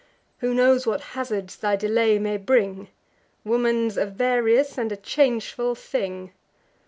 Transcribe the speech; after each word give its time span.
Who 0.39 0.55
knows 0.55 0.87
what 0.87 0.99
hazards 1.13 1.55
thy 1.55 1.75
delay 1.75 2.17
may 2.17 2.37
bring? 2.37 2.87
Woman's 3.45 3.97
a 3.97 4.05
various 4.07 4.75
and 4.79 4.91
a 4.91 4.97
changeful 4.97 5.75
thing." 5.75 6.31